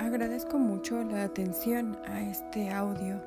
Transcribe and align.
Agradezco 0.00 0.58
mucho 0.58 1.04
la 1.04 1.24
atención 1.24 1.98
a 2.06 2.22
este 2.22 2.70
audio 2.70 3.20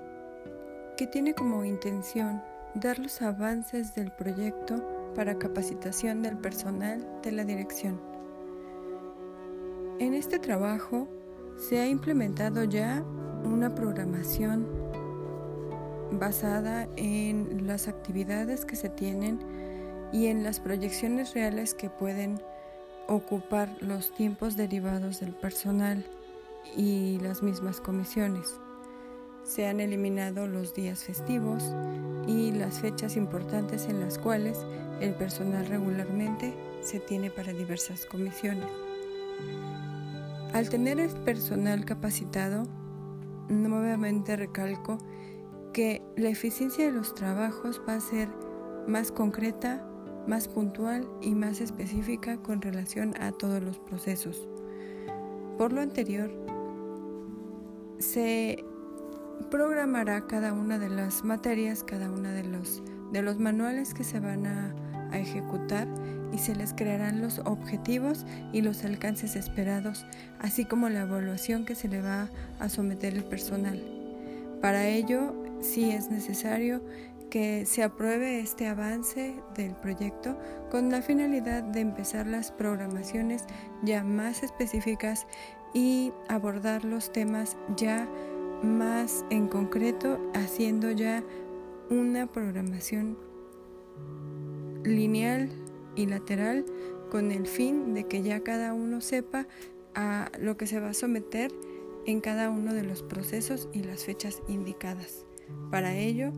que 0.97 1.05
tiene 1.05 1.36
como 1.36 1.63
intención 1.63 2.41
dar 2.73 2.97
los 2.97 3.21
avances 3.21 3.93
del 3.93 4.09
proyecto 4.11 4.83
para 5.13 5.38
capacitación 5.38 6.23
del 6.23 6.36
personal 6.36 7.07
de 7.21 7.31
la 7.31 7.45
dirección. 7.45 8.02
En 9.99 10.16
este 10.16 10.39
trabajo 10.39 11.07
se 11.57 11.80
ha 11.80 11.88
implementado 11.88 12.63
ya 12.63 13.03
una 13.44 13.76
programación 13.76 14.67
basada 16.13 16.88
en 16.95 17.67
las 17.67 17.88
actividades 17.88 18.66
que 18.66 18.76
se 18.76 18.90
tienen 18.90 19.38
y 20.12 20.26
en 20.26 20.44
las 20.44 20.59
proyecciones 20.59 21.35
reales 21.35 21.76
que 21.76 21.91
pueden 21.91 22.41
ocupar 23.08 23.70
los 23.80 24.12
tiempos 24.16 24.58
derivados 24.58 25.20
del 25.20 25.35
personal 25.35 26.03
y 26.76 27.20
las 27.20 27.44
mismas 27.44 27.81
comisiones. 27.81 28.59
Se 29.44 29.67
han 29.67 29.80
eliminado 29.80 30.48
los 30.48 30.73
días 30.73 31.03
festivos 31.03 31.76
y 32.27 32.52
las 32.52 32.80
fechas 32.80 33.17
importantes 33.17 33.88
en 33.88 33.99
las 33.99 34.17
cuales 34.17 34.66
el 35.02 35.13
personal 35.16 35.66
regularmente 35.66 36.53
se 36.81 36.99
tiene 36.99 37.30
para 37.30 37.53
diversas 37.53 38.05
comisiones. 38.05 38.70
Al 40.53 40.70
tener 40.70 40.99
el 40.99 41.09
personal 41.09 41.84
capacitado, 41.84 42.64
nuevamente 43.50 44.36
recalco 44.36 44.98
que 45.73 46.02
la 46.16 46.30
eficiencia 46.30 46.86
de 46.86 46.91
los 46.91 47.16
trabajos 47.16 47.81
va 47.88 47.95
a 47.95 48.00
ser 48.00 48.30
más 48.88 49.11
concreta, 49.11 49.86
más 50.27 50.48
puntual 50.48 51.08
y 51.22 51.34
más 51.34 51.59
específica 51.59 52.38
con 52.38 52.61
relación 52.61 53.16
a 53.20 53.31
todos 53.31 53.61
los 53.64 53.80
procesos. 53.80 54.47
Por 55.58 55.73
lo 55.73 55.81
anterior, 55.81 56.31
se 58.04 58.64
programará 59.50 60.28
cada 60.28 60.54
una 60.54 60.78
de 60.78 60.90
las 60.90 61.23
materias, 61.23 61.84
cada 61.84 62.09
uno 62.12 62.30
de 62.30 62.44
los, 62.44 62.84
de 63.12 63.22
los 63.22 63.40
manuales 63.40 63.94
que 63.94 64.04
se 64.04 64.20
van 64.20 64.46
a, 64.46 64.76
a 65.12 65.20
ejecutar 65.20 65.88
y 66.31 66.38
se 66.38 66.56
les 66.56 66.74
crearán 66.74 67.22
los 67.22 67.40
objetivos 67.40 68.26
y 68.52 68.62
los 68.62 68.84
alcances 68.84 69.36
esperados, 69.36 70.06
así 70.40 70.66
como 70.66 70.90
la 70.90 71.02
evaluación 71.02 71.66
que 71.66 71.76
se 71.76 71.88
le 71.88 72.02
va 72.02 72.30
a 72.59 72.70
someter 72.70 73.14
el 73.14 73.24
personal. 73.24 73.81
Para 74.62 74.88
ello, 74.88 75.34
sí 75.62 75.92
es 75.92 76.09
necesario 76.09 76.81
que 77.34 77.66
se 77.66 77.81
apruebe 77.81 78.42
este 78.42 78.67
avance 78.67 79.34
del 79.56 79.76
proyecto 79.76 80.38
con 80.70 80.92
la 80.92 81.02
finalidad 81.02 81.64
de 81.64 81.80
empezar 81.80 82.28
las 82.28 82.52
programaciones 82.52 83.45
ya 83.81 84.03
más 84.03 84.44
específicas 84.44 85.25
y 85.73 86.12
abordar 86.30 86.86
los 86.86 87.12
temas 87.12 87.58
ya 87.75 88.08
más 88.62 89.25
en 89.31 89.48
concreto, 89.48 90.20
haciendo 90.36 90.92
ya 90.92 91.23
una 91.90 92.28
programación 92.28 93.17
lineal 94.84 95.50
y 95.95 96.06
lateral 96.06 96.66
con 97.09 97.31
el 97.31 97.47
fin 97.47 97.95
de 97.95 98.03
que 98.03 98.22
ya 98.22 98.42
cada 98.42 98.75
uno 98.75 99.02
sepa 99.02 99.47
a 99.95 100.31
lo 100.40 100.56
que 100.56 100.68
se 100.68 100.80
va 100.80 100.90
a 100.90 100.94
someter 100.94 101.52
en 102.06 102.22
cada 102.22 102.52
uno 102.52 102.75
de 102.75 102.84
los 102.84 103.02
procesos 103.02 103.70
y 103.73 103.81
las 103.81 104.03
fechas 104.03 104.44
indicadas. 104.47 105.25
Para 105.72 105.95
ello, 105.95 106.31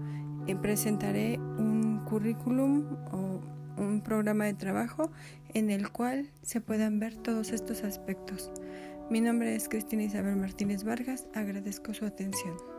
presentaré 0.54 1.40
un 1.40 2.04
currículum 2.06 2.86
o 3.12 3.42
un 3.78 4.02
programa 4.02 4.46
de 4.46 4.54
trabajo 4.54 5.12
en 5.54 5.72
el 5.72 5.90
cual 5.90 6.30
se 6.42 6.62
puedan 6.62 7.00
ver 7.00 7.16
todos 7.16 7.52
estos 7.52 7.84
aspectos. 7.84 8.52
Mi 9.10 9.22
nombre 9.22 9.56
es 9.56 9.70
Cristina 9.70 10.04
Isabel 10.04 10.36
Martínez 10.36 10.84
Vargas, 10.84 11.28
agradezco 11.34 11.94
su 11.94 12.06
atención. 12.06 12.75